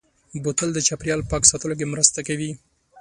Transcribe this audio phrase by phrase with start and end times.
[0.43, 2.51] بوتل د چاپېریال پاک ساتلو کې مرسته کوي.